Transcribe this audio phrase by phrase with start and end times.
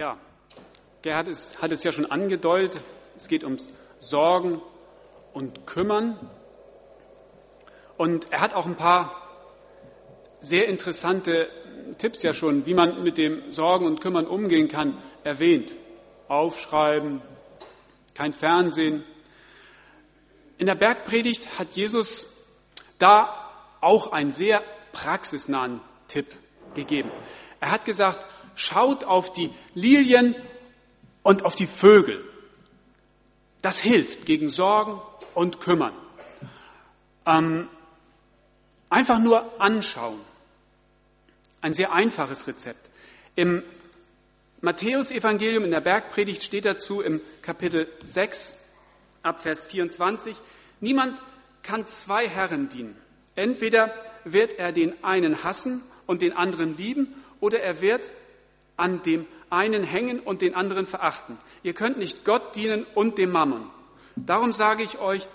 [0.00, 0.16] Ja,
[1.02, 2.80] Gerhard ist, hat es ja schon angedeutet.
[3.18, 3.68] Es geht ums
[3.98, 4.62] Sorgen
[5.34, 6.18] und Kümmern.
[7.98, 9.14] Und er hat auch ein paar
[10.40, 11.50] sehr interessante
[11.98, 15.76] Tipps ja schon, wie man mit dem Sorgen und Kümmern umgehen kann, erwähnt.
[16.28, 17.20] Aufschreiben,
[18.14, 19.04] kein Fernsehen.
[20.56, 22.42] In der Bergpredigt hat Jesus
[22.96, 23.50] da
[23.82, 24.62] auch einen sehr
[24.92, 26.34] praxisnahen Tipp
[26.74, 27.10] gegeben.
[27.60, 28.24] Er hat gesagt,
[28.60, 30.34] schaut auf die Lilien
[31.22, 32.22] und auf die Vögel.
[33.62, 35.00] Das hilft gegen Sorgen
[35.34, 35.94] und Kümmern.
[37.26, 37.68] Ähm,
[38.90, 40.20] einfach nur anschauen.
[41.62, 42.90] Ein sehr einfaches Rezept.
[43.34, 43.62] Im
[44.60, 48.58] Matthäusevangelium in der Bergpredigt steht dazu im Kapitel 6
[49.22, 50.36] ab Vers 24,
[50.80, 51.22] niemand
[51.62, 52.96] kann zwei Herren dienen.
[53.36, 58.10] Entweder wird er den einen hassen und den anderen lieben, oder er wird
[58.80, 61.38] an dem einen hängen und den anderen verachten.
[61.62, 63.70] Ihr könnt nicht Gott dienen und dem Mammon.
[64.16, 65.26] Darum sage ich euch,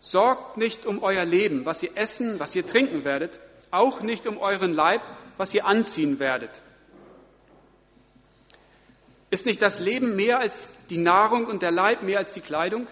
[0.00, 3.38] sorgt nicht um euer Leben, was ihr essen, was ihr trinken werdet,
[3.70, 5.00] auch nicht um euren Leib,
[5.36, 6.50] was ihr anziehen werdet.
[9.30, 12.86] Ist nicht das Leben mehr als die Nahrung und der Leib mehr als die Kleidung?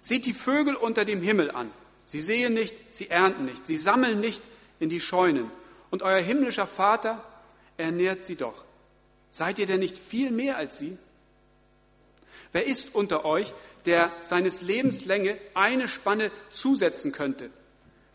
[0.00, 1.70] Seht die Vögel unter dem Himmel an.
[2.06, 4.42] Sie sehen nicht, sie ernten nicht, sie sammeln nicht
[4.80, 5.50] in die Scheunen.
[5.90, 7.22] Und euer himmlischer Vater
[7.76, 8.64] ernährt sie doch.
[9.38, 10.98] Seid ihr denn nicht viel mehr als sie?
[12.50, 17.48] Wer ist unter euch, der seines Lebens Länge eine Spanne zusetzen könnte?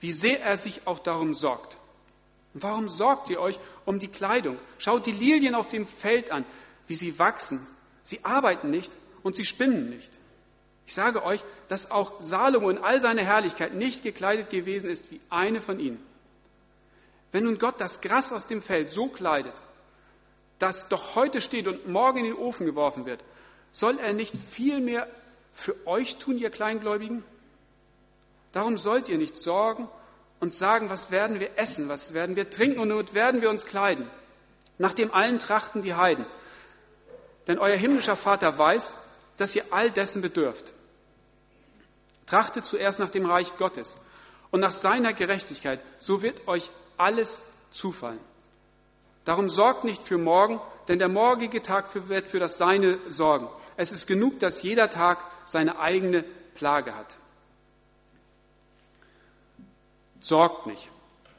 [0.02, 1.78] Wie sehr er sich auch darum sorgt.
[2.54, 4.58] Und warum sorgt ihr euch um die Kleidung?
[4.80, 6.44] Schaut die Lilien auf dem Feld an,
[6.88, 7.66] wie sie wachsen.
[8.02, 10.20] Sie arbeiten nicht und sie spinnen nicht.
[10.86, 15.22] Ich sage euch, dass auch Salomo in all seiner Herrlichkeit nicht gekleidet gewesen ist wie
[15.30, 16.06] eine von ihnen.
[17.32, 19.54] Wenn nun Gott das Gras aus dem Feld so kleidet,
[20.64, 23.22] das doch heute steht und morgen in den Ofen geworfen wird,
[23.74, 25.08] soll er nicht viel mehr
[25.54, 27.26] für euch tun, ihr Kleingläubigen?
[28.54, 29.90] Darum sollt ihr nicht sorgen
[30.40, 33.66] und sagen, was werden wir essen, was werden wir trinken und womit werden wir uns
[33.66, 34.10] kleiden.
[34.78, 36.26] Nach dem allen trachten die Heiden.
[37.48, 38.96] Denn euer himmlischer Vater weiß,
[39.36, 40.72] dass ihr all dessen bedürft.
[42.26, 43.98] Trachtet zuerst nach dem Reich Gottes
[44.50, 48.20] und nach seiner Gerechtigkeit, so wird euch alles zufallen.
[49.26, 53.48] Darum sorgt nicht für morgen, denn der morgige Tag wird für das Seine sorgen.
[53.78, 56.24] Es ist genug, dass jeder Tag seine eigene
[56.56, 57.18] Plage hat.
[60.20, 60.90] Sorgt nicht.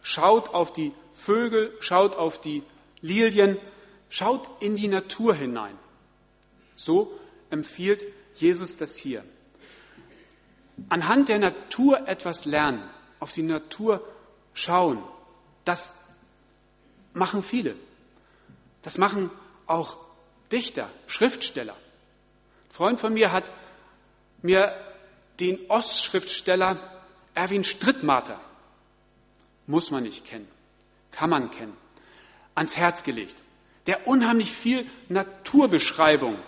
[0.03, 2.62] Schaut auf die Vögel, schaut auf die
[3.00, 3.59] Lilien,
[4.09, 5.78] schaut in die Natur hinein.
[6.77, 7.19] So
[7.50, 9.25] empfiehlt Jesus das hier.
[10.89, 12.83] Anhand der Natur etwas lernen,
[13.21, 14.06] auf die Natur
[14.55, 15.03] schauen,
[15.65, 15.94] das
[17.15, 17.75] machen viele.
[18.83, 19.31] Das machen
[19.67, 19.97] auch
[20.53, 21.73] Dichter, Schriftsteller.
[21.73, 23.51] Ein Freund von mir hat
[24.43, 24.77] mir
[25.41, 26.79] den Ostschriftsteller
[27.35, 28.41] Erwin Strittmater,
[29.67, 30.47] muss man nicht kennen,
[31.11, 31.77] kann man kennen,
[32.55, 33.43] ans Herz gelegt,
[33.87, 36.39] der unheimlich viel Naturbeschreibung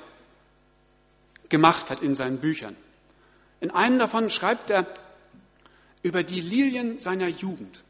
[1.49, 2.76] gemacht hat in seinen Büchern.
[3.60, 4.87] In einem davon schreibt er
[6.03, 7.82] über die Lilien seiner Jugend.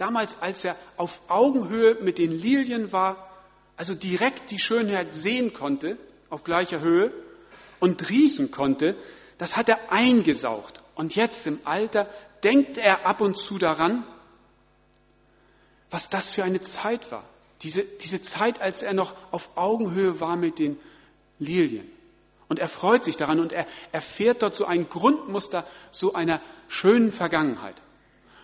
[0.00, 3.30] Damals, als er auf Augenhöhe mit den Lilien war,
[3.76, 5.98] also direkt die Schönheit sehen konnte,
[6.30, 7.12] auf gleicher Höhe,
[7.80, 8.96] und riechen konnte,
[9.36, 10.80] das hat er eingesaugt.
[10.94, 12.08] Und jetzt im Alter
[12.42, 14.06] denkt er ab und zu daran,
[15.90, 17.24] was das für eine Zeit war.
[17.60, 20.78] Diese, diese Zeit, als er noch auf Augenhöhe war mit den
[21.38, 21.86] Lilien.
[22.48, 27.12] Und er freut sich daran und er erfährt dort so ein Grundmuster so einer schönen
[27.12, 27.76] Vergangenheit.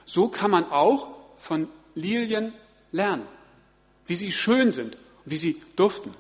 [0.04, 2.52] So kann man auch von Lilien
[2.92, 3.26] lernen,
[4.06, 6.12] wie sie schön sind, wie sie duften.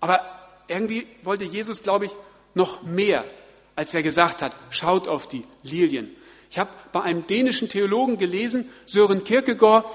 [0.00, 0.20] Aber
[0.68, 2.12] irgendwie wollte Jesus, glaube ich,
[2.54, 3.24] noch mehr,
[3.76, 6.14] als er gesagt hat, schaut auf die Lilien.
[6.50, 9.86] Ich habe bei einem dänischen Theologen gelesen, Sören Kierkegaard,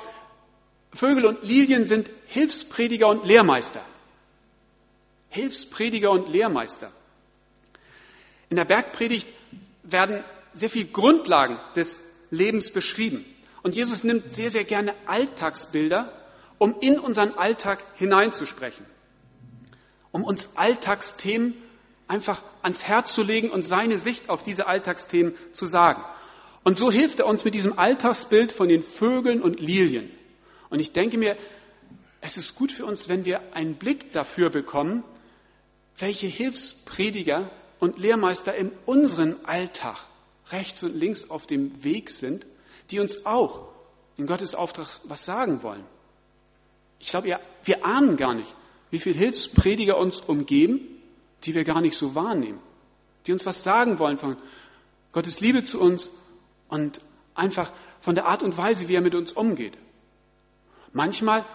[0.93, 3.81] Vögel und Lilien sind Hilfsprediger und Lehrmeister.
[5.29, 6.91] Hilfsprediger und Lehrmeister.
[8.49, 9.27] In der Bergpredigt
[9.81, 10.23] werden
[10.53, 13.25] sehr viele Grundlagen des Lebens beschrieben.
[13.63, 16.13] Und Jesus nimmt sehr, sehr gerne Alltagsbilder,
[16.57, 18.85] um in unseren Alltag hineinzusprechen,
[20.11, 21.55] um uns Alltagsthemen
[22.07, 26.03] einfach ans Herz zu legen und seine Sicht auf diese Alltagsthemen zu sagen.
[26.63, 30.11] Und so hilft er uns mit diesem Alltagsbild von den Vögeln und Lilien.
[30.69, 31.37] Und ich denke mir,
[32.21, 35.03] es ist gut für uns, wenn wir einen Blick dafür bekommen,
[35.97, 37.49] welche Hilfsprediger
[37.79, 39.97] und Lehrmeister in unserem Alltag
[40.51, 42.45] rechts und links auf dem Weg sind
[42.91, 43.69] die uns auch
[44.17, 45.83] in Gottes Auftrag was sagen wollen.
[46.99, 48.55] Ich glaube, wir ahnen gar nicht,
[48.91, 50.81] wie viele Hilfsprediger uns umgeben,
[51.43, 52.59] die wir gar nicht so wahrnehmen,
[53.25, 54.37] die uns was sagen wollen von
[55.11, 56.09] Gottes Liebe zu uns
[56.69, 57.01] und
[57.35, 59.77] einfach von der Art und Weise, wie er mit uns umgeht.
[60.91, 61.45] Manchmal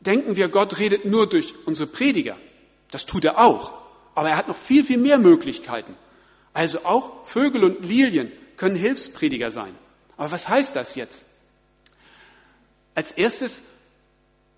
[0.00, 2.36] denken wir, Gott redet nur durch unsere Prediger.
[2.90, 3.72] Das tut er auch.
[4.14, 5.96] Aber er hat noch viel, viel mehr Möglichkeiten.
[6.52, 9.74] Also auch Vögel und Lilien können Hilfsprediger sein.
[10.16, 11.24] Aber was heißt das jetzt?
[12.94, 13.60] Als erstes,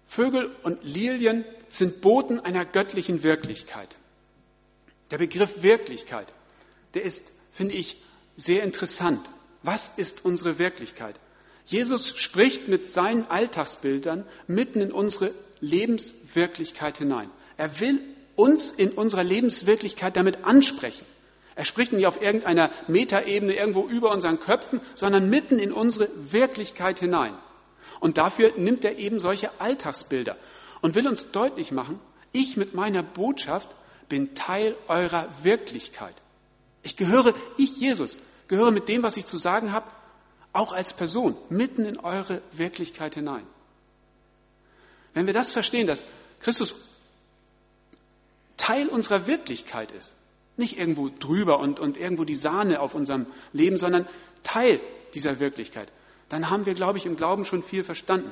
[0.06, 3.96] Vögel und Lilien sind Boten einer göttlichen Wirklichkeit.
[5.10, 6.32] Der Begriff Wirklichkeit,
[6.94, 7.96] der ist, finde ich,
[8.36, 9.28] sehr interessant.
[9.62, 11.18] Was ist unsere Wirklichkeit?
[11.64, 17.30] Jesus spricht mit seinen Alltagsbildern mitten in unsere Lebenswirklichkeit hinein.
[17.56, 18.00] Er will
[18.36, 21.06] uns in unserer Lebenswirklichkeit damit ansprechen.
[21.56, 27.00] Er spricht nicht auf irgendeiner Metaebene irgendwo über unseren Köpfen, sondern mitten in unsere Wirklichkeit
[27.00, 27.34] hinein.
[27.98, 30.36] Und dafür nimmt er eben solche Alltagsbilder
[30.82, 31.98] und will uns deutlich machen,
[32.32, 33.70] ich mit meiner Botschaft
[34.10, 36.14] bin Teil eurer Wirklichkeit.
[36.82, 38.18] Ich gehöre, ich Jesus,
[38.48, 39.90] gehöre mit dem, was ich zu sagen habe,
[40.52, 43.46] auch als Person mitten in eure Wirklichkeit hinein.
[45.14, 46.04] Wenn wir das verstehen, dass
[46.40, 46.76] Christus
[48.58, 50.14] Teil unserer Wirklichkeit ist,
[50.56, 54.06] nicht irgendwo drüber und, und irgendwo die Sahne auf unserem Leben, sondern
[54.42, 54.80] Teil
[55.14, 55.88] dieser Wirklichkeit,
[56.28, 58.30] dann haben wir, glaube ich, im Glauben schon viel verstanden.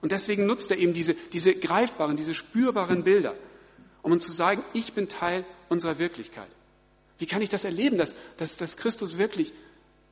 [0.00, 3.34] Und deswegen nutzt er eben diese, diese greifbaren, diese spürbaren Bilder,
[4.02, 6.48] um uns zu sagen, ich bin Teil unserer Wirklichkeit.
[7.18, 9.52] Wie kann ich das erleben, dass, dass, dass Christus wirklich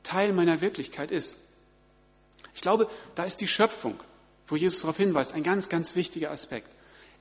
[0.03, 1.37] Teil meiner Wirklichkeit ist?
[2.55, 3.99] Ich glaube, da ist die Schöpfung,
[4.47, 6.69] wo Jesus darauf hinweist, ein ganz, ganz wichtiger Aspekt.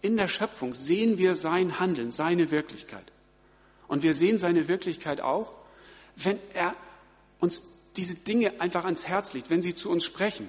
[0.02, 3.04] In der Schöpfung sehen wir sein Handeln, seine Wirklichkeit.
[3.90, 5.52] Und wir sehen seine Wirklichkeit auch,
[6.14, 6.76] wenn er
[7.40, 7.64] uns
[7.96, 10.48] diese Dinge einfach ans Herz legt, wenn sie zu uns sprechen,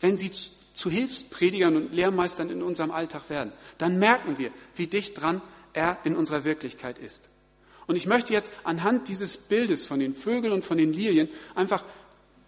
[0.00, 5.20] wenn sie zu Hilfspredigern und Lehrmeistern in unserem Alltag werden, dann merken wir, wie dicht
[5.20, 5.42] dran
[5.72, 7.28] er in unserer Wirklichkeit ist.
[7.88, 11.84] Und ich möchte jetzt anhand dieses Bildes von den Vögeln und von den Lilien einfach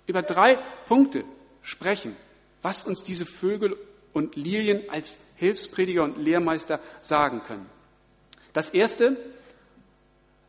[0.06, 1.24] über drei Punkte
[1.60, 2.14] sprechen,
[2.62, 3.76] was uns diese Vögel
[4.12, 7.66] und Lilien als Hilfsprediger und Lehrmeister sagen können.
[8.52, 9.16] Das erste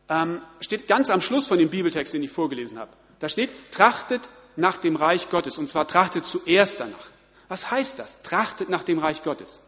[0.08, 2.92] ähm, steht ganz am Schluss von dem Bibeltext, den ich vorgelesen habe.
[3.18, 7.10] Da steht, trachtet nach dem Reich Gottes, und zwar trachtet zuerst danach.
[7.48, 8.22] Was heißt das?
[8.22, 9.60] Trachtet nach dem Reich Gottes.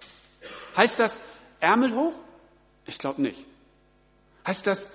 [0.77, 1.19] Heißt das
[1.61, 2.15] Ärmel hoch?
[2.87, 3.45] Ich glaube nicht.
[4.47, 4.89] Heißt das,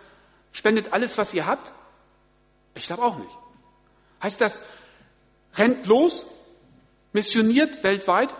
[0.51, 1.71] spendet alles, was ihr habt?
[2.75, 3.31] Ich glaube auch nicht.
[4.21, 4.59] Heißt das,
[5.55, 6.25] rennt los,
[7.13, 8.33] missioniert weltweit?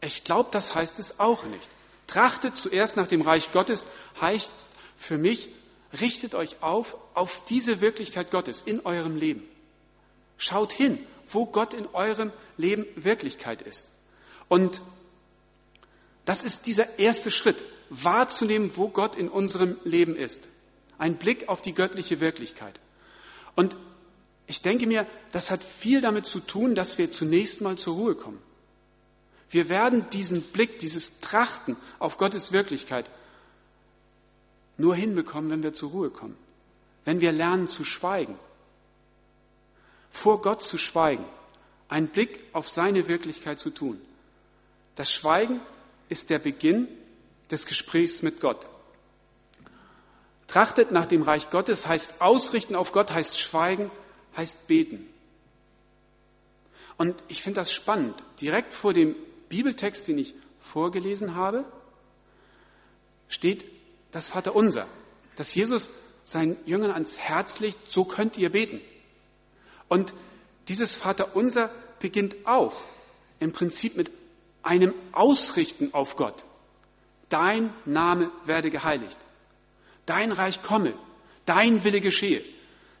[0.00, 1.68] Ich glaube, das heißt es auch nicht.
[2.06, 3.86] Trachtet zuerst nach dem Reich Gottes
[4.20, 4.52] heißt
[4.96, 5.48] für mich,
[6.00, 9.42] richtet euch auf auf diese Wirklichkeit Gottes in eurem Leben.
[10.36, 13.90] Schaut hin, wo Gott in eurem Leben Wirklichkeit ist.
[14.48, 14.82] Und
[16.24, 20.48] das ist dieser erste Schritt, wahrzunehmen, wo Gott in unserem Leben ist.
[20.98, 22.78] Ein Blick auf die göttliche Wirklichkeit.
[23.54, 23.76] Und
[24.46, 28.14] ich denke mir, das hat viel damit zu tun, dass wir zunächst mal zur Ruhe
[28.14, 28.40] kommen.
[29.50, 33.08] Wir werden diesen Blick, dieses Trachten auf Gottes Wirklichkeit
[34.78, 36.36] nur hinbekommen, wenn wir zur Ruhe kommen.
[37.04, 38.38] Wenn wir lernen zu schweigen
[40.12, 41.24] vor Gott zu schweigen,
[41.88, 44.00] einen Blick auf seine Wirklichkeit zu tun.
[44.94, 45.60] Das Schweigen
[46.10, 46.86] ist der Beginn
[47.50, 48.66] des Gesprächs mit Gott.
[50.48, 53.90] Trachtet nach dem Reich Gottes heißt ausrichten auf Gott, heißt schweigen,
[54.36, 55.06] heißt beten.
[56.98, 58.14] Und ich finde das spannend.
[58.38, 59.16] Direkt vor dem
[59.48, 61.64] Bibeltext, den ich vorgelesen habe,
[63.28, 63.64] steht
[64.12, 64.86] das Vaterunser,
[65.36, 65.90] dass Jesus
[66.24, 68.80] seinen Jüngern ans Herz legt, so könnt ihr beten.
[69.88, 70.14] Und
[70.68, 72.74] dieses Vaterunser beginnt auch
[73.40, 74.10] im Prinzip mit
[74.62, 76.44] einem Ausrichten auf Gott.
[77.28, 79.18] Dein Name werde geheiligt.
[80.06, 80.94] Dein Reich komme.
[81.44, 82.44] Dein Wille geschehe.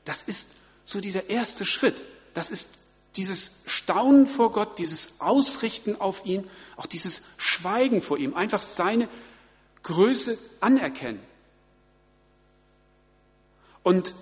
[0.04, 0.48] Das ist
[0.84, 2.02] so dieser erste Schritt.
[2.34, 2.70] Das ist
[3.16, 9.08] dieses Staunen vor Gott, dieses Ausrichten auf ihn, auch dieses Schweigen vor ihm, einfach seine
[9.82, 11.20] Größe anerkennen.
[13.82, 14.14] Und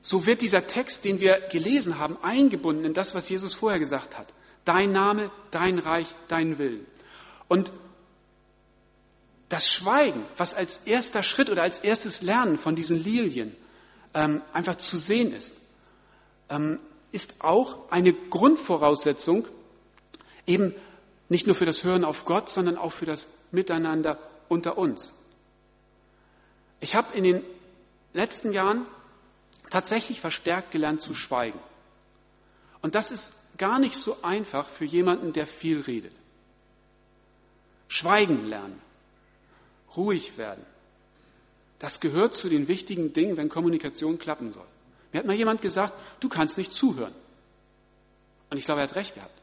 [0.00, 4.18] so wird dieser Text, den wir gelesen haben, eingebunden in das, was Jesus vorher gesagt
[4.18, 4.32] hat.
[4.64, 6.86] Dein Name, dein Reich, dein Willen.
[7.48, 7.70] Und
[9.48, 13.54] das Schweigen, was als erster Schritt oder als erstes Lernen von diesen Lilien
[14.14, 15.54] ähm, einfach zu sehen ist,
[16.48, 16.78] ähm,
[17.12, 19.46] ist auch eine Grundvoraussetzung
[20.46, 20.74] eben
[21.32, 25.14] nicht nur für das Hören auf Gott, sondern auch für das Miteinander unter uns.
[26.78, 27.42] Ich habe in den
[28.12, 28.86] letzten Jahren
[29.70, 31.58] tatsächlich verstärkt gelernt zu schweigen.
[32.82, 36.14] Und das ist gar nicht so einfach für jemanden, der viel redet.
[37.88, 38.80] Schweigen lernen.
[39.96, 40.64] Ruhig werden.
[41.78, 44.68] Das gehört zu den wichtigen Dingen, wenn Kommunikation klappen soll.
[45.12, 47.14] Mir hat mal jemand gesagt, du kannst nicht zuhören.
[48.50, 49.41] Und ich glaube, er hat recht gehabt.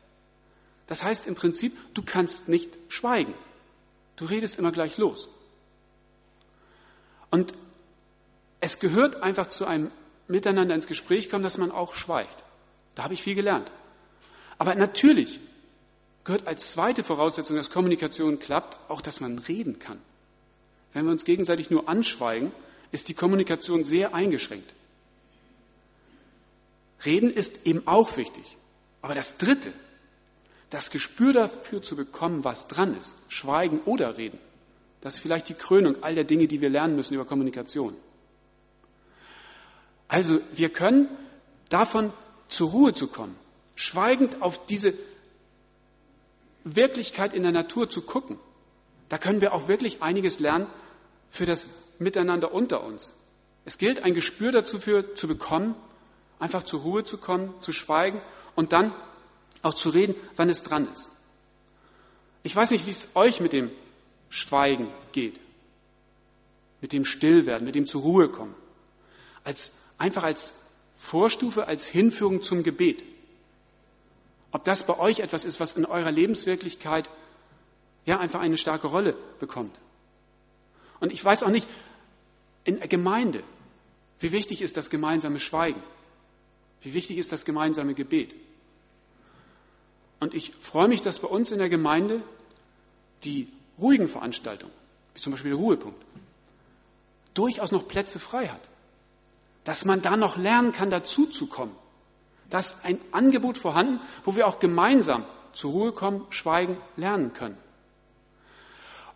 [0.89, 3.35] Das heißt im Prinzip, du kannst nicht schweigen.
[4.15, 5.29] Du redest immer gleich los.
[7.29, 7.53] Und
[8.59, 9.91] es gehört einfach zu einem
[10.27, 12.43] Miteinander ins Gespräch kommen, dass man auch schweigt.
[12.95, 13.71] Da habe ich viel gelernt.
[14.57, 15.39] Aber natürlich
[16.23, 20.01] gehört als zweite Voraussetzung, dass Kommunikation klappt, auch, dass man reden kann.
[20.93, 22.51] Wenn wir uns gegenseitig nur anschweigen,
[22.91, 24.73] ist die Kommunikation sehr eingeschränkt.
[27.05, 28.57] Reden ist eben auch wichtig.
[29.03, 29.71] Aber das Dritte,
[30.69, 34.39] das Gespür dafür zu bekommen, was dran ist, schweigen oder reden,
[35.01, 37.95] das ist vielleicht die Krönung all der Dinge, die wir lernen müssen über Kommunikation.
[40.07, 41.07] Also wir können
[41.69, 42.11] davon
[42.47, 43.35] zur Ruhe zu kommen,
[43.75, 44.93] schweigend auf diese
[46.63, 48.37] Wirklichkeit in der Natur zu gucken.
[49.07, 50.67] Da können wir auch wirklich einiges lernen
[51.29, 51.67] für das
[51.99, 53.15] Miteinander unter uns.
[53.65, 55.75] Es gilt, ein Gespür dazu für, zu bekommen,
[56.39, 58.21] einfach zur Ruhe zu kommen, zu schweigen
[58.55, 58.93] und dann
[59.61, 61.09] auch zu reden, wann es dran ist.
[62.43, 63.71] Ich weiß nicht, wie es euch mit dem
[64.29, 65.39] Schweigen geht,
[66.81, 68.55] mit dem Stillwerden, mit dem zur Ruhe kommen.
[69.43, 70.53] Als, einfach als
[70.93, 73.03] Vorstufe, als Hinführung zum Gebet.
[74.51, 77.09] Ob das bei euch etwas ist, was in eurer Lebenswirklichkeit
[78.05, 79.79] ja einfach eine starke Rolle bekommt.
[80.99, 81.67] Und ich weiß auch nicht,
[82.63, 83.43] in der Gemeinde,
[84.19, 85.81] wie wichtig ist das gemeinsame Schweigen?
[86.81, 88.33] Wie wichtig ist das gemeinsame Gebet?
[90.19, 92.21] Und ich freue mich, dass bei uns in der Gemeinde
[93.23, 94.73] die ruhigen Veranstaltungen,
[95.13, 96.03] wie zum Beispiel der Ruhepunkt,
[97.33, 98.67] durchaus noch Plätze frei hat.
[99.63, 101.75] Dass man da noch lernen kann, dazuzukommen.
[102.49, 107.57] Da ist ein Angebot vorhanden, wo wir auch gemeinsam zur Ruhe kommen, schweigen, lernen können.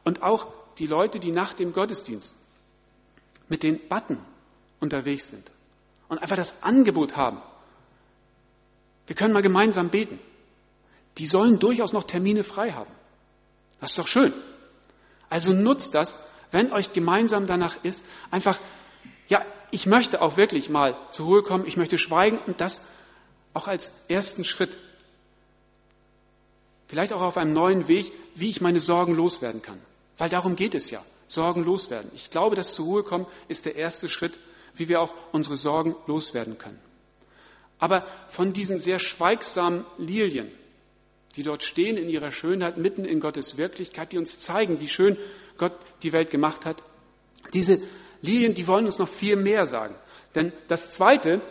[0.03, 2.36] Und auch die Leute, die nach dem Gottesdienst
[3.50, 4.17] mit den Button
[4.79, 5.50] unterwegs sind
[6.10, 7.41] und einfach das Angebot haben,
[9.07, 10.19] wir können mal gemeinsam beten.
[11.17, 12.91] Die sollen durchaus noch Termine frei haben.
[13.79, 14.34] Das ist doch schön.
[15.29, 16.17] Also nutzt das,
[16.51, 18.60] wenn euch gemeinsam danach ist, einfach,
[19.27, 22.82] ja, ich möchte auch wirklich mal zur Ruhe kommen, ich möchte schweigen und das
[23.53, 24.77] auch als ersten Schritt.
[26.88, 29.79] Vielleicht auch auf einem neuen Weg, wie ich meine Sorgen loswerden kann.
[30.17, 31.03] Weil darum geht es ja.
[31.27, 32.12] Sorgen loswerden.
[32.13, 34.38] Ich glaube, das zur Ruhe kommen ist der erste Schritt,
[34.75, 36.79] wie wir auch unsere Sorgen loswerden können.
[37.79, 40.51] Aber von diesen sehr schweigsamen Lilien,
[41.35, 45.17] die dort stehen in ihrer Schönheit, mitten in Gottes Wirklichkeit, die uns zeigen, wie schön
[45.57, 45.73] Gott
[46.03, 46.83] die Welt gemacht hat,
[47.53, 47.81] diese
[48.21, 49.95] Lilien, die wollen uns noch viel mehr sagen.
[50.35, 51.41] Denn das Zweite,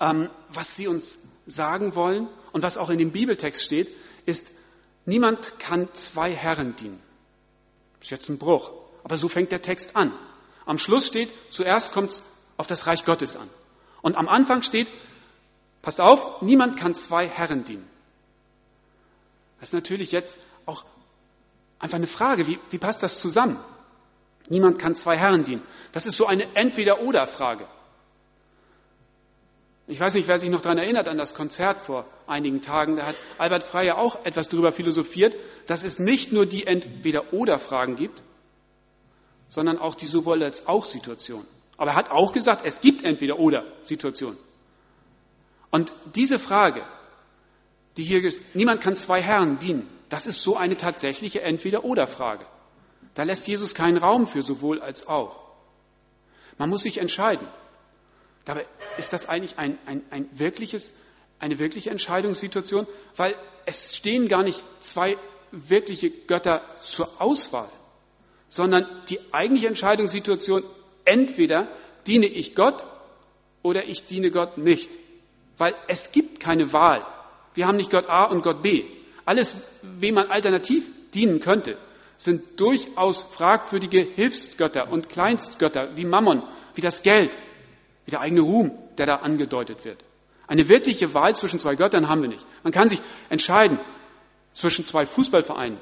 [0.00, 3.88] ähm, was sie uns sagen wollen und was auch in dem Bibeltext steht,
[4.26, 4.50] ist,
[5.04, 7.00] niemand kann zwei Herren dienen.
[7.98, 8.72] Das ist jetzt ein Bruch,
[9.04, 10.12] aber so fängt der Text an.
[10.64, 12.22] Am Schluss steht, zuerst kommt es
[12.56, 13.48] auf das Reich Gottes an.
[14.02, 14.88] Und am Anfang steht,
[15.82, 17.88] Passt auf, niemand kann zwei Herren dienen.
[19.60, 20.84] Das ist natürlich jetzt auch
[21.78, 23.58] einfach eine Frage, wie, wie passt das zusammen?
[24.48, 25.62] Niemand kann zwei Herren dienen.
[25.92, 27.68] Das ist so eine Entweder-Oder-Frage.
[29.86, 32.96] Ich weiß nicht, wer sich noch daran erinnert an das Konzert vor einigen Tagen.
[32.96, 35.36] Da hat Albert Freyer auch etwas darüber philosophiert,
[35.66, 38.22] dass es nicht nur die Entweder-Oder-Fragen gibt,
[39.48, 41.46] sondern auch die sowohl als auch Situation.
[41.76, 44.38] Aber er hat auch gesagt, es gibt Entweder-Oder-Situationen.
[45.70, 46.84] Und diese Frage,
[48.00, 52.46] die hier ist, niemand kann zwei Herren dienen, das ist so eine tatsächliche Entweder-Oder-Frage.
[53.14, 55.38] Da lässt Jesus keinen Raum für sowohl als auch.
[56.56, 57.46] Man muss sich entscheiden.
[58.46, 58.66] Dabei
[58.96, 60.94] ist das eigentlich ein, ein, ein wirkliches,
[61.38, 63.34] eine wirkliche Entscheidungssituation, weil
[63.66, 65.18] es stehen gar nicht zwei
[65.50, 67.68] wirkliche Götter zur Auswahl,
[68.48, 70.64] sondern die eigentliche Entscheidungssituation,
[71.04, 71.68] entweder
[72.06, 72.82] diene ich Gott
[73.62, 74.90] oder ich diene Gott nicht
[75.60, 77.06] weil es gibt keine Wahl.
[77.54, 78.84] Wir haben nicht Gott A und Gott B.
[79.24, 81.76] Alles, wem man alternativ dienen könnte,
[82.16, 86.42] sind durchaus fragwürdige Hilfsgötter und Kleinstgötter wie Mammon,
[86.74, 87.36] wie das Geld,
[88.04, 90.04] wie der eigene Ruhm, der da angedeutet wird.
[90.46, 92.44] Eine wirkliche Wahl zwischen zwei Göttern haben wir nicht.
[92.62, 93.78] Man kann sich entscheiden
[94.52, 95.78] zwischen zwei Fußballvereinen,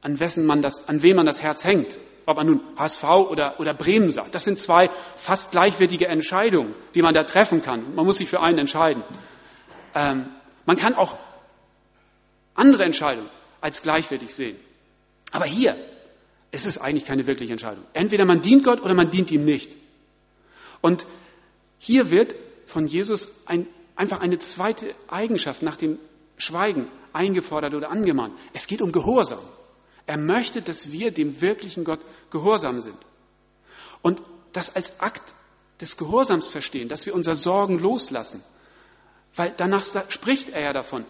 [0.00, 3.58] an wessen man das, an wem man das Herz hängt ob man nun HSV oder,
[3.58, 4.34] oder Bremen sagt.
[4.34, 7.94] Das sind zwei fast gleichwertige Entscheidungen, die man da treffen kann.
[7.94, 9.02] Man muss sich für einen entscheiden.
[9.98, 10.26] Ähm,
[10.64, 11.16] man kann auch
[12.54, 13.28] andere Entscheidungen
[13.60, 14.56] als gleichwertig sehen.
[15.32, 15.76] Aber hier
[16.52, 17.84] ist es eigentlich keine wirkliche Entscheidung.
[17.92, 19.74] Entweder man dient Gott oder man dient ihm nicht.
[20.80, 21.04] Und
[21.78, 22.36] hier wird
[22.66, 25.98] von Jesus ein, einfach eine zweite Eigenschaft nach dem
[26.36, 28.34] Schweigen eingefordert oder angemahnt.
[28.52, 29.40] Es geht um Gehorsam.
[30.06, 32.00] Er möchte, dass wir dem wirklichen Gott
[32.30, 32.96] gehorsam sind.
[34.00, 35.34] Und das als Akt
[35.80, 38.42] des Gehorsams verstehen, dass wir unser Sorgen loslassen.
[39.34, 41.04] Weil danach spricht er ja davon.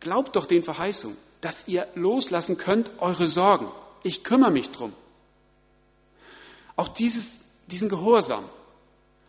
[0.00, 3.70] Glaubt doch den Verheißungen, dass ihr loslassen könnt eure Sorgen.
[4.02, 4.92] Ich kümmere mich drum.
[6.76, 8.44] Auch dieses, diesen Gehorsam,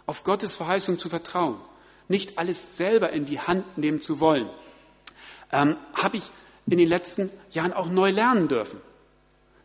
[0.05, 1.59] auf Gottes Verheißung zu vertrauen,
[2.07, 4.49] nicht alles selber in die Hand nehmen zu wollen,
[5.51, 6.23] ähm, habe ich
[6.67, 8.81] in den letzten Jahren auch neu lernen dürfen.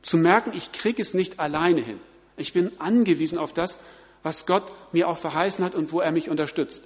[0.03, 2.01] Zu merken, ich kriege es nicht alleine hin.
[2.37, 3.79] Ich bin angewiesen auf das,
[4.23, 6.83] was Gott mir auch verheißen hat und wo er mich unterstützt.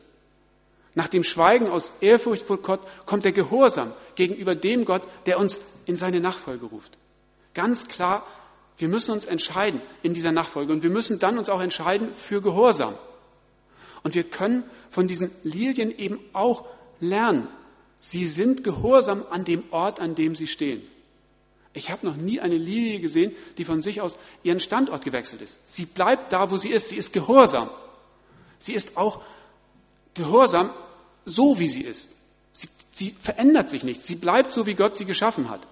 [0.97, 5.61] Nach dem Schweigen aus Ehrfurcht vor Gott kommt der Gehorsam gegenüber dem Gott, der uns
[5.85, 6.97] in seine Nachfolge ruft.
[7.53, 8.27] Ganz klar,
[8.79, 12.41] wir müssen uns entscheiden in dieser Nachfolge und wir müssen dann uns auch entscheiden für
[12.41, 12.95] Gehorsam.
[14.05, 16.65] Und wir können von diesen Lilien eben auch
[16.99, 17.49] lernen.
[18.01, 20.81] Sie sind gehorsam an dem Ort, an dem sie stehen.
[21.75, 25.61] Ich habe noch nie eine Lilie gesehen, die von sich aus ihren Standort gewechselt ist.
[25.67, 26.89] Sie bleibt da, wo sie ist.
[26.89, 27.69] Sie ist gehorsam.
[28.59, 29.21] Sie ist auch
[30.15, 30.71] gehorsam,
[31.27, 32.15] so wie sie ist.
[32.53, 34.07] Sie, sie verändert sich nicht.
[34.07, 35.67] Sie bleibt so, wie Gott sie geschaffen hat.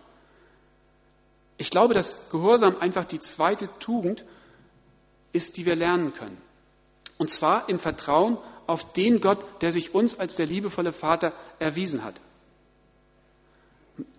[1.56, 4.24] Ich glaube, dass Gehorsam einfach die zweite Tugend
[5.32, 6.36] ist, die wir lernen können.
[7.16, 12.02] Und zwar im Vertrauen auf den Gott, der sich uns als der liebevolle Vater erwiesen
[12.02, 12.20] hat.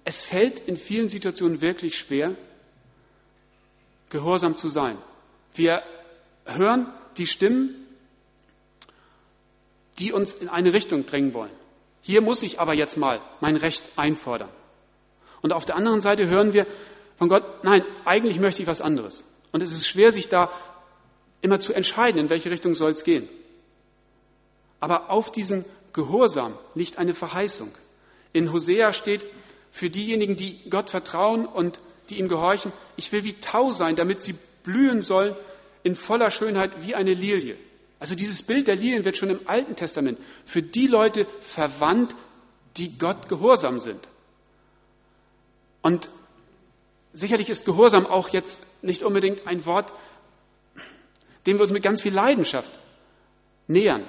[0.06, 2.36] Es fällt in vielen Situationen wirklich schwer,
[4.10, 4.98] gehorsam zu sein.
[5.54, 5.84] Wir
[6.46, 6.88] hören
[7.18, 7.85] die Stimmen,
[10.00, 11.52] die uns in eine Richtung drängen wollen.
[12.02, 14.50] Hier muss ich aber jetzt mal mein Recht einfordern.
[15.42, 16.68] Und auf der anderen Seite hören wir
[17.18, 19.24] von Gott, nein, eigentlich möchte ich was anderes.
[19.52, 20.52] Und es ist schwer, sich da
[21.42, 23.30] immer zu entscheiden, in welche Richtung soll es gehen.
[24.80, 27.72] Aber auf diesem Gehorsam liegt eine Verheißung.
[28.34, 29.26] In Hosea steht,
[29.72, 34.22] für diejenigen, die Gott vertrauen und die ihm gehorchen, ich will wie Tau sein, damit
[34.22, 35.36] sie blühen sollen
[35.84, 37.58] in voller Schönheit wie eine Lilie.
[38.06, 42.16] Also dieses Bild der Lilien wird schon im Alten Testament für die Leute verwandt,
[42.78, 44.08] die Gott gehorsam sind.
[45.82, 46.08] Und
[47.14, 49.92] sicherlich ist Gehorsam auch jetzt nicht unbedingt ein Wort,
[51.48, 52.80] dem wir uns mit ganz viel Leidenschaft
[53.68, 54.04] nähern.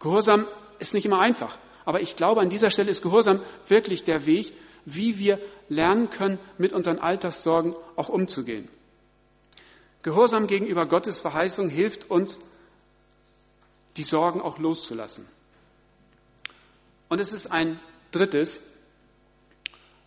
[0.00, 0.46] Gehorsam
[0.78, 1.58] ist nicht immer einfach.
[1.84, 4.54] Aber ich glaube, an dieser Stelle ist Gehorsam wirklich der Weg,
[4.86, 5.38] wie wir
[5.68, 8.70] lernen können, mit unseren Alltagssorgen auch umzugehen.
[10.02, 12.38] Gehorsam gegenüber Gottes Verheißung hilft uns,
[13.96, 15.26] die Sorgen auch loszulassen.
[17.08, 17.78] Und es ist ein
[18.10, 18.60] drittes,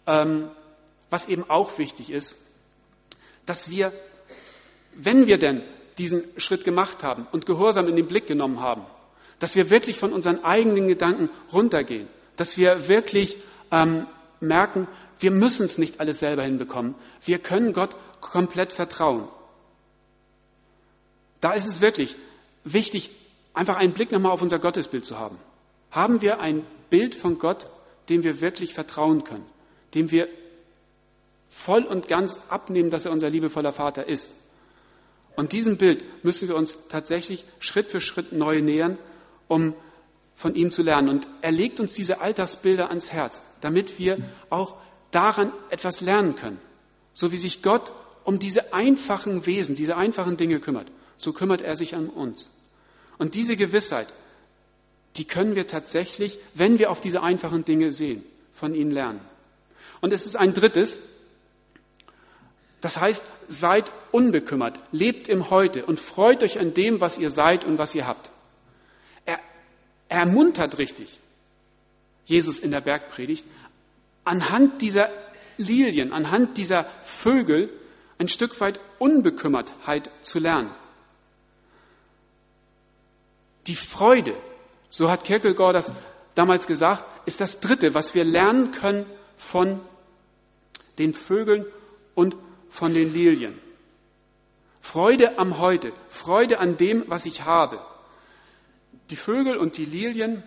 [0.08, 0.50] ähm,
[1.10, 2.36] was eben auch wichtig ist,
[3.46, 3.94] dass wir,
[4.96, 5.64] wenn wir denn
[5.98, 8.86] diesen Schritt gemacht haben und Gehorsam in den Blick genommen haben,
[9.40, 13.38] dass wir wirklich von unseren eigenen Gedanken runtergehen, dass wir wirklich
[13.72, 14.08] ähm,
[14.40, 14.88] merken,
[15.20, 16.96] wir müssen es nicht alles selber hinbekommen.
[17.24, 19.28] Wir können Gott komplett vertrauen.
[21.40, 22.16] Da ist es wirklich
[22.64, 23.12] wichtig,
[23.56, 25.38] einfach einen Blick nochmal auf unser Gottesbild zu haben.
[25.92, 27.68] Haben wir ein Bild von Gott,
[28.10, 29.46] dem wir wirklich vertrauen können,
[29.94, 30.28] dem wir
[31.48, 34.32] voll und ganz abnehmen, dass er unser liebevoller Vater ist.
[35.36, 38.98] Und diesem Bild müssen wir uns tatsächlich Schritt für Schritt neu nähern,
[39.48, 39.74] um
[40.36, 41.10] von ihm zu lernen.
[41.10, 44.18] Und er legt uns diese Alltagsbilder ans Herz, damit wir
[44.50, 44.78] auch
[45.12, 46.60] daran etwas lernen können.
[47.14, 47.92] So wie sich Gott
[48.24, 52.50] um diese einfachen Wesen, diese einfachen Dinge kümmert, so kümmert er sich an uns.
[53.18, 54.08] Und diese Gewissheit,
[55.18, 59.22] die können wir tatsächlich, wenn wir auf diese einfachen Dinge sehen, von ihnen lernen.
[60.02, 61.00] Und es ist ein drittes,
[62.82, 67.66] das heißt, seid unbekümmert, lebt im Heute und freut euch an dem, was ihr seid
[67.66, 68.30] und was ihr habt.
[69.26, 69.40] Er,
[70.10, 71.20] er ermuntert richtig,
[72.26, 73.46] Jesus in der Bergpredigt,
[74.24, 75.10] anhand dieser
[75.58, 77.70] Lilien, anhand dieser Vögel
[78.18, 80.70] ein Stück weit Unbekümmertheit zu lernen.
[83.68, 84.36] Die Freude,
[84.90, 85.94] so hat Kierkegaard das
[86.36, 89.06] damals gesagt, ist das Dritte, was wir lernen können
[89.38, 89.82] von
[91.00, 91.66] den Vögeln
[92.14, 92.36] und
[92.70, 93.60] von den Lilien.
[94.80, 97.80] Freude am Heute, Freude an dem, was ich habe.
[99.10, 100.44] Die Vögel und die Lilien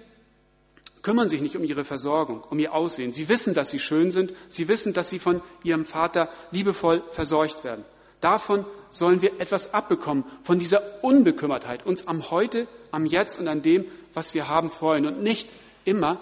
[1.02, 3.12] kümmern sich nicht um ihre Versorgung, um ihr Aussehen.
[3.12, 4.32] Sie wissen, dass sie schön sind.
[4.48, 7.84] Sie wissen, dass sie von ihrem Vater liebevoll versorgt werden.
[8.20, 13.62] Davon sollen wir etwas abbekommen, von dieser Unbekümmertheit, uns am Heute, am Jetzt und an
[13.62, 15.48] dem, was wir haben, freuen und nicht
[15.84, 16.20] immer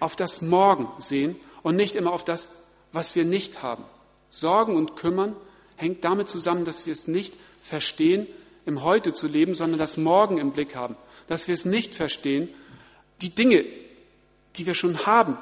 [0.00, 2.48] auf das Morgen sehen und nicht immer auf das,
[2.92, 3.84] was wir nicht haben.
[4.28, 5.36] Sorgen und Kümmern
[5.76, 8.26] hängt damit zusammen, dass wir es nicht verstehen,
[8.64, 10.96] im Heute zu leben, sondern das Morgen im Blick haben.
[11.28, 12.48] Dass wir es nicht verstehen,
[13.22, 13.64] die Dinge,
[14.56, 15.38] die wir schon haben,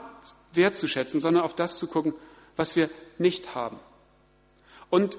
[0.52, 2.14] wertzuschätzen, sondern auf das zu gucken,
[2.56, 3.78] was wir nicht haben.
[4.90, 5.18] Und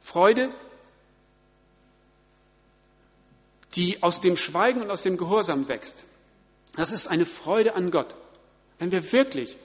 [0.00, 0.50] Freude,
[3.76, 6.04] die aus dem Schweigen und aus dem Gehorsam wächst,
[6.74, 8.14] das ist eine Freude an Gott.
[8.78, 9.56] Wenn wir wirklich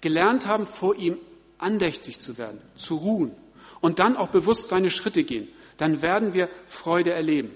[0.00, 1.18] gelernt haben, vor ihm
[1.58, 3.34] andächtig zu werden, zu ruhen
[3.80, 7.50] und dann auch bewusst seine Schritte gehen, dann werden wir Freude erleben.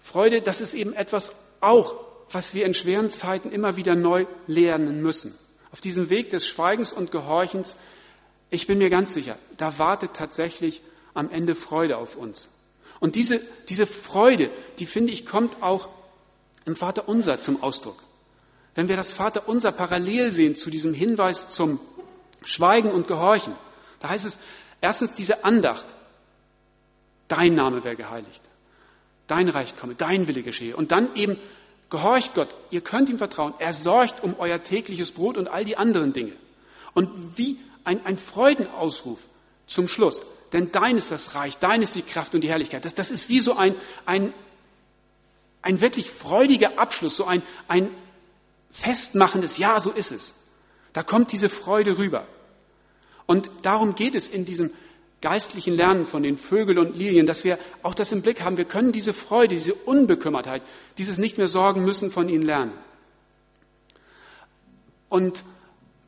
[0.00, 1.96] Freude, das ist eben etwas auch,
[2.30, 5.34] was wir in schweren Zeiten immer wieder neu lernen müssen.
[5.72, 7.76] Auf diesem Weg des Schweigens und Gehorchens,
[8.50, 10.82] ich bin mir ganz sicher, da wartet tatsächlich
[11.14, 12.48] am Ende Freude auf uns.
[13.00, 15.88] Und diese, diese Freude, die finde ich, kommt auch
[16.64, 18.02] im Vater Unser zum Ausdruck.
[18.74, 21.80] Wenn wir das Vater Unser parallel sehen zu diesem Hinweis zum
[22.42, 23.54] Schweigen und Gehorchen,
[24.00, 24.38] da heißt es
[24.80, 25.86] erstens diese Andacht,
[27.28, 28.42] dein Name wäre geheiligt,
[29.26, 30.76] dein Reich komme, dein Wille geschehe.
[30.76, 31.38] Und dann eben
[31.90, 35.76] gehorcht Gott, ihr könnt ihm vertrauen, er sorgt um euer tägliches Brot und all die
[35.76, 36.32] anderen Dinge.
[36.92, 39.26] Und wie ein, ein Freudenausruf
[39.66, 40.22] zum Schluss,
[40.54, 42.84] denn dein ist das Reich, dein ist die Kraft und die Herrlichkeit.
[42.84, 43.74] Das, das ist wie so ein,
[44.06, 44.32] ein,
[45.62, 47.90] ein wirklich freudiger Abschluss, so ein, ein
[48.70, 50.34] festmachendes Ja, so ist es.
[50.92, 52.28] Da kommt diese Freude rüber.
[53.26, 54.70] Und darum geht es in diesem
[55.20, 58.56] geistlichen Lernen von den Vögeln und Lilien, dass wir auch das im Blick haben.
[58.56, 60.62] Wir können diese Freude, diese Unbekümmertheit,
[60.98, 62.72] dieses nicht mehr sorgen müssen von ihnen lernen.
[65.08, 65.42] Und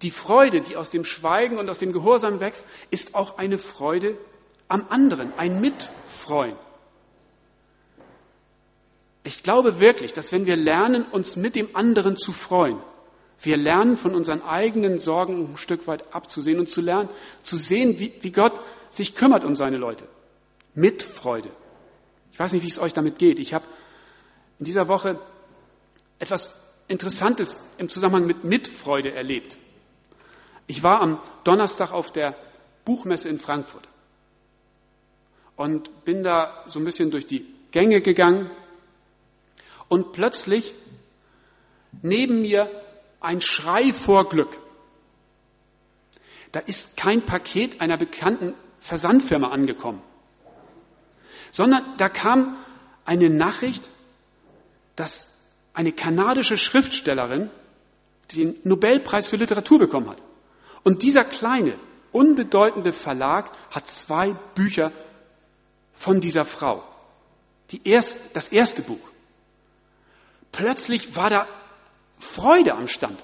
[0.03, 4.17] die Freude, die aus dem Schweigen und aus dem Gehorsam wächst, ist auch eine Freude
[4.69, 6.57] am anderen, ein Mitfreuen.
[9.25, 12.79] Ich glaube wirklich, dass wenn wir lernen, uns mit dem anderen zu freuen,
[13.41, 17.11] wir lernen von unseren eigenen Sorgen ein Stück weit abzusehen und zu lernen,
[17.43, 18.59] zu sehen, wie, wie Gott
[18.91, 20.09] sich kümmert um seine Leute.
[20.75, 21.51] Mit Freude.
[22.33, 23.39] Ich weiß nicht, wie es euch damit geht.
[23.39, 23.65] Ich habe
[24.59, 25.19] in dieser Woche
[26.19, 26.55] etwas
[26.89, 29.59] Interessantes im Zusammenhang mit Mitfreude erlebt.
[30.67, 32.35] Ich war am Donnerstag auf der
[32.85, 33.87] Buchmesse in Frankfurt
[35.57, 38.51] und bin da so ein bisschen durch die Gänge gegangen
[39.89, 40.75] und plötzlich
[42.03, 42.71] neben mir
[43.21, 44.59] ein Schrei vor Glück.
[46.53, 50.03] Da ist kein Paket einer bekannten Versandfirma angekommen,
[51.51, 52.57] sondern da kam
[53.05, 53.89] eine Nachricht,
[54.95, 55.29] dass
[55.75, 57.51] eine kanadische Schriftstellerin
[58.35, 60.23] den Nobelpreis für Literatur bekommen hat.
[60.83, 61.75] Und dieser kleine,
[62.13, 64.93] unbedeutende Verlag hat zwei Bücher
[65.97, 66.85] von dieser Frau.
[67.73, 69.01] Die erst, das erste Buch.
[70.53, 71.47] Plötzlich war da
[72.19, 73.19] Freude am Stand.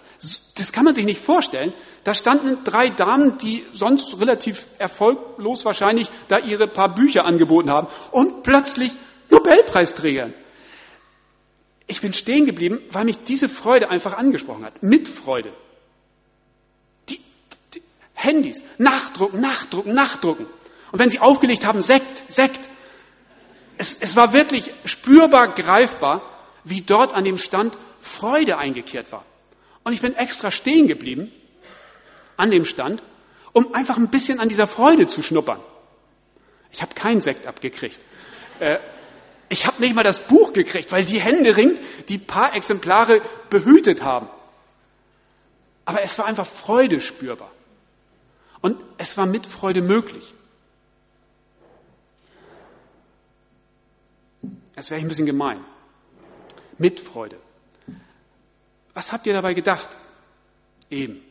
[0.57, 1.73] Das kann man sich nicht vorstellen.
[2.05, 7.89] Da standen drei Damen, die sonst relativ erfolglos wahrscheinlich da ihre paar Bücher angeboten haben
[8.11, 8.93] und plötzlich
[9.31, 10.33] Nobelpreisträger.
[11.87, 14.83] Ich bin stehen geblieben, weil mich diese Freude einfach angesprochen hat.
[14.83, 15.53] Mitfreude.
[17.09, 17.21] Die,
[17.75, 17.83] die
[18.15, 20.47] Handys, nachdrucken, nachdrucken, nachdrucken.
[20.93, 22.69] Und wenn sie aufgelegt haben, Sekt, Sekt.
[23.79, 26.23] Es, es war wirklich spürbar greifbar,
[26.63, 29.25] wie dort an dem Stand Freude eingekehrt war.
[29.83, 31.33] Und ich bin extra stehen geblieben
[32.37, 33.03] an dem Stand,
[33.53, 35.61] um einfach ein bisschen an dieser Freude zu schnuppern.
[36.71, 38.01] Ich habe keinen Sekt abgekriegt.
[38.61, 38.79] Äh,
[39.49, 44.03] ich habe nicht mal das Buch gekriegt, weil die Hände ringt, die paar Exemplare behütet
[44.03, 44.29] haben.
[45.85, 47.51] Aber es war einfach Freude spürbar.
[48.61, 50.35] Und es war mit Freude möglich.
[54.77, 55.65] Jetzt wäre ich ein bisschen gemein.
[56.79, 57.39] Mit Freude.
[58.95, 59.97] Was habt ihr dabei gedacht?
[60.91, 61.23] Eben.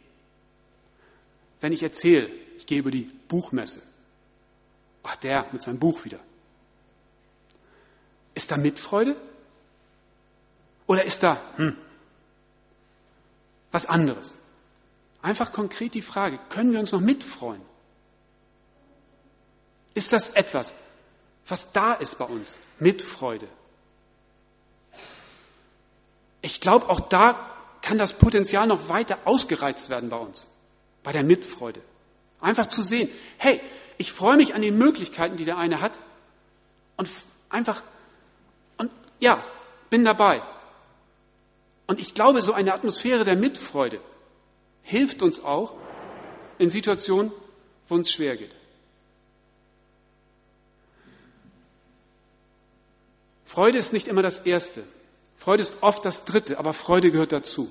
[1.60, 3.82] Wenn ich erzähle, ich gehe über die Buchmesse.
[5.04, 6.20] Ach, der mit seinem Buch wieder.
[8.34, 9.16] Ist da Mitfreude?
[10.88, 11.78] Oder ist da hm,
[13.72, 14.36] was anderes?
[15.22, 17.62] Einfach konkret die Frage, können wir uns noch mitfreuen?
[19.94, 20.76] Ist das etwas,
[21.48, 22.60] was da ist bei uns?
[22.80, 23.48] Mitfreude.
[26.42, 27.52] Ich glaube, auch da
[27.82, 30.48] kann das Potenzial noch weiter ausgereizt werden bei uns,
[31.04, 31.82] bei der Mitfreude.
[32.40, 33.62] Einfach zu sehen, hey,
[33.98, 36.00] ich freue mich an den Möglichkeiten, die der eine hat
[36.98, 37.10] und
[37.50, 37.84] einfach,
[38.78, 39.44] und ja,
[39.90, 40.42] bin dabei.
[41.86, 44.02] Und ich glaube, so eine Atmosphäre der Mitfreude
[44.84, 45.76] hilft uns auch
[46.58, 47.32] in Situationen,
[47.88, 48.56] wo uns schwer geht.
[53.52, 54.82] Freude ist nicht immer das Erste.
[55.36, 57.70] Freude ist oft das Dritte, aber Freude gehört dazu.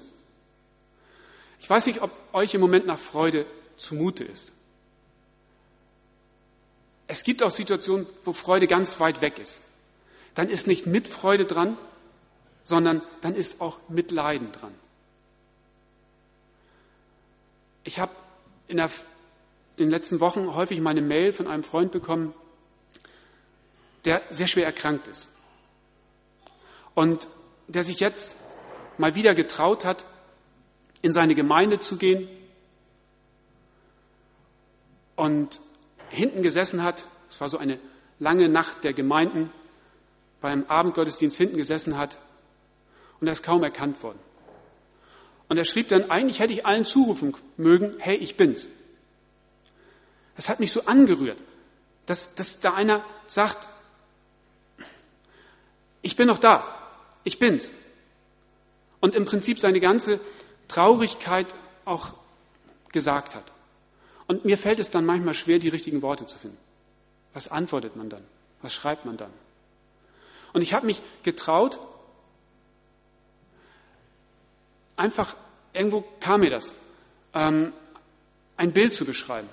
[1.59, 3.47] Ich weiß nicht, ob euch im Moment nach Freude
[3.79, 4.53] zumute ist.
[7.07, 9.63] Es gibt auch Situationen, wo Freude ganz weit weg ist.
[10.35, 11.79] Dann ist nicht Mitfreude dran,
[12.63, 14.75] sondern dann ist auch Mitleiden dran.
[17.85, 18.13] Ich habe
[18.69, 18.91] in, in
[19.79, 22.35] den letzten Wochen häufig meine Mail von einem Freund bekommen,
[24.05, 25.31] der sehr schwer erkrankt ist.
[26.95, 27.29] Und
[27.69, 28.37] der sich jetzt
[28.99, 30.05] mal wieder getraut hat,
[31.03, 32.29] in seine Gemeinde zu gehen
[35.17, 35.61] und
[36.09, 37.07] hinten gesessen hat.
[37.29, 37.79] Es war so eine
[38.19, 39.51] lange Nacht der Gemeinden,
[40.41, 42.19] beim Abendgottesdienst hinten gesessen hat
[43.21, 44.19] und er ist kaum erkannt worden.
[45.49, 48.69] Und er schrieb dann, eigentlich hätte ich allen zurufen mögen, hey, ich bin's.
[50.37, 51.39] Das hat mich so angerührt,
[52.07, 53.69] dass, dass da einer sagt,
[56.03, 56.80] ich bin noch da,
[57.25, 57.73] ich bin's.
[59.01, 60.21] Und im Prinzip seine ganze
[60.69, 61.55] Traurigkeit
[61.85, 62.15] auch
[62.93, 63.53] gesagt hat.
[64.27, 66.59] Und mir fällt es dann manchmal schwer, die richtigen Worte zu finden.
[67.33, 68.25] Was antwortet man dann?
[68.63, 69.33] Was schreibt man dann?
[70.53, 71.79] Und ich habe mich getraut,
[74.97, 75.37] einfach,
[75.73, 76.75] irgendwo kam mir das,
[77.35, 77.73] ähm,
[78.57, 79.49] ein Bild zu beschreiben.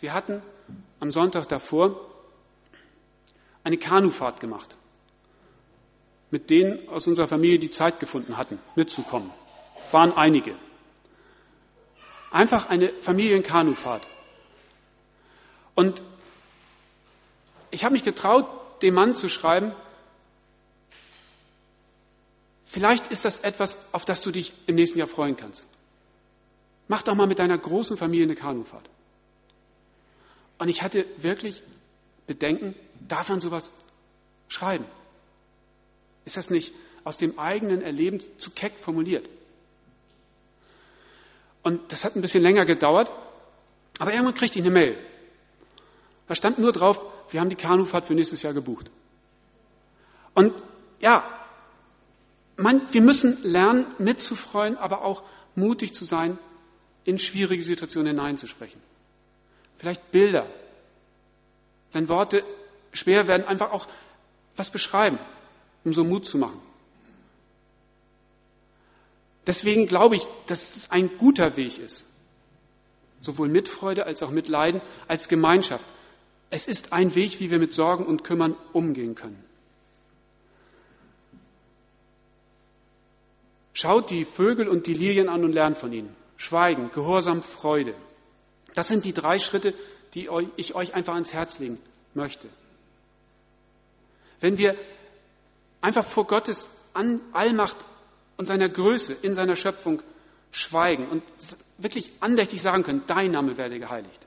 [0.00, 0.42] Wir hatten
[1.00, 2.00] am Sonntag davor
[3.64, 4.76] eine Kanufahrt gemacht,
[6.30, 9.30] mit denen aus unserer Familie die Zeit gefunden hatten, mitzukommen.
[9.90, 10.54] Waren einige.
[12.30, 14.06] Einfach eine Familienkanufahrt.
[15.74, 16.02] Und
[17.70, 18.46] ich habe mich getraut,
[18.82, 19.72] dem Mann zu schreiben,
[22.64, 25.66] vielleicht ist das etwas, auf das du dich im nächsten Jahr freuen kannst.
[26.86, 28.88] Mach doch mal mit deiner großen Familie eine Kanufahrt.
[30.58, 31.62] Und ich hatte wirklich
[32.26, 32.74] Bedenken,
[33.08, 33.72] darf man sowas
[34.48, 34.84] schreiben?
[36.24, 39.28] Ist das nicht aus dem eigenen Erleben zu keck formuliert?
[41.62, 43.10] Und das hat ein bisschen länger gedauert,
[43.98, 44.98] aber irgendwann kriegte ich eine Mail.
[46.26, 48.90] Da stand nur drauf, wir haben die Kanufahrt für nächstes Jahr gebucht.
[50.34, 50.54] Und
[51.00, 51.24] ja,
[52.56, 55.22] man, wir müssen lernen, mitzufreuen, aber auch
[55.54, 56.38] mutig zu sein,
[57.04, 58.80] in schwierige Situationen hineinzusprechen.
[59.76, 60.46] Vielleicht Bilder.
[61.92, 62.44] Wenn Worte
[62.92, 63.88] schwer werden, einfach auch
[64.56, 65.18] was beschreiben,
[65.84, 66.60] um so Mut zu machen.
[69.46, 72.04] Deswegen glaube ich, dass es ein guter Weg ist.
[73.20, 75.88] Sowohl mit Freude als auch mit Leiden, als Gemeinschaft.
[76.50, 79.42] Es ist ein Weg, wie wir mit Sorgen und Kümmern umgehen können.
[83.72, 86.14] Schaut die Vögel und die Lilien an und lernt von ihnen.
[86.36, 87.94] Schweigen, Gehorsam, Freude.
[88.74, 89.74] Das sind die drei Schritte,
[90.14, 91.78] die ich euch einfach ans Herz legen
[92.14, 92.48] möchte.
[94.40, 94.76] Wenn wir
[95.80, 96.68] einfach vor Gottes
[97.32, 97.76] Allmacht
[98.36, 100.02] und seiner Größe in seiner Schöpfung
[100.50, 101.22] schweigen und
[101.78, 104.26] wirklich andächtig sagen können, dein Name werde geheiligt.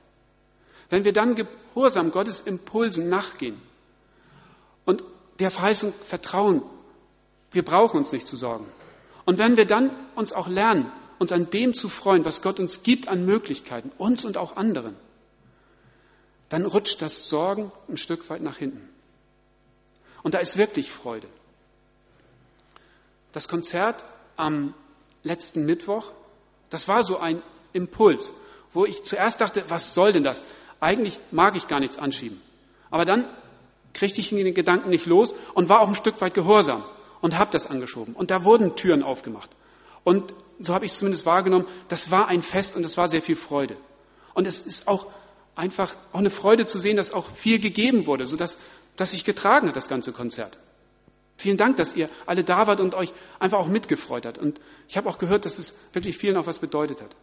[0.88, 3.60] Wenn wir dann gehorsam Gottes Impulsen nachgehen
[4.84, 5.02] und
[5.38, 6.62] der Verheißung vertrauen,
[7.50, 8.66] wir brauchen uns nicht zu sorgen.
[9.24, 12.82] Und wenn wir dann uns auch lernen, uns an dem zu freuen, was Gott uns
[12.82, 14.96] gibt an Möglichkeiten, uns und auch anderen,
[16.48, 18.88] dann rutscht das Sorgen ein Stück weit nach hinten.
[20.22, 21.28] Und da ist wirklich Freude.
[23.34, 24.04] Das Konzert
[24.36, 24.74] am
[25.24, 26.12] letzten Mittwoch,
[26.70, 27.42] das war so ein
[27.72, 28.32] Impuls,
[28.72, 30.44] wo ich zuerst dachte, was soll denn das?
[30.78, 32.40] Eigentlich mag ich gar nichts anschieben.
[32.90, 33.28] Aber dann
[33.92, 36.84] kriegte ich den Gedanken nicht los und war auch ein Stück weit gehorsam
[37.20, 38.14] und habe das angeschoben.
[38.14, 39.50] Und da wurden Türen aufgemacht.
[40.04, 43.22] Und so habe ich es zumindest wahrgenommen, das war ein Fest und es war sehr
[43.22, 43.76] viel Freude.
[44.34, 45.06] Und es ist auch
[45.56, 48.60] einfach auch eine Freude zu sehen, dass auch viel gegeben wurde, sodass
[48.94, 50.56] dass sich getragen hat, das ganze Konzert.
[51.36, 54.38] Vielen Dank, dass ihr alle da wart und euch einfach auch mitgefreut habt.
[54.38, 57.14] Und ich habe auch gehört, dass es wirklich vielen auch was bedeutet hat.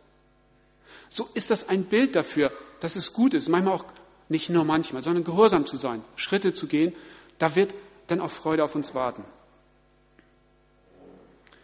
[1.09, 3.85] So ist das ein Bild dafür, dass es gut ist, manchmal auch
[4.29, 6.95] nicht nur manchmal, sondern gehorsam zu sein, Schritte zu gehen.
[7.37, 7.73] Da wird
[8.07, 9.23] dann auch Freude auf uns warten.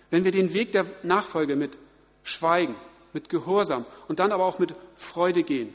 [0.09, 1.77] Wenn wir den Weg der Nachfolge mit
[2.23, 2.75] Schweigen,
[3.13, 5.73] mit Gehorsam und dann aber auch mit Freude gehen,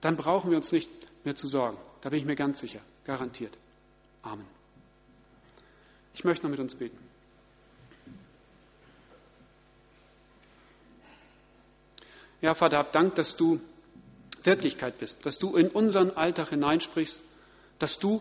[0.00, 0.90] dann brauchen wir uns nicht
[1.24, 1.76] mehr zu sorgen.
[2.00, 3.56] Da bin ich mir ganz sicher, garantiert.
[4.22, 4.59] Amen.
[6.14, 6.98] Ich möchte noch mit uns beten.
[12.40, 13.60] Ja, Vater, hab Dank, dass du
[14.42, 17.20] Wirklichkeit bist, dass du in unseren Alltag hineinsprichst,
[17.78, 18.20] dass du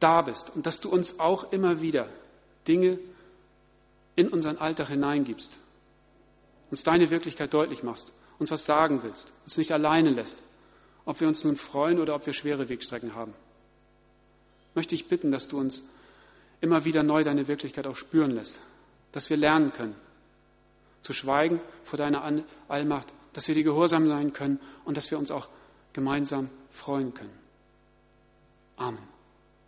[0.00, 2.08] da bist und dass du uns auch immer wieder
[2.68, 2.98] Dinge
[4.16, 5.58] in unseren Alltag hineingibst,
[6.70, 10.42] uns deine Wirklichkeit deutlich machst, uns was sagen willst, uns nicht alleine lässt,
[11.06, 13.32] ob wir uns nun freuen oder ob wir schwere Wegstrecken haben.
[14.74, 15.82] Möchte ich bitten, dass du uns
[16.60, 18.60] immer wieder neu deine Wirklichkeit auch spüren lässt,
[19.12, 19.94] dass wir lernen können,
[21.02, 22.22] zu schweigen vor deiner
[22.68, 25.48] Allmacht, dass wir dir gehorsam sein können und dass wir uns auch
[25.92, 27.38] gemeinsam freuen können.
[28.76, 29.19] Amen.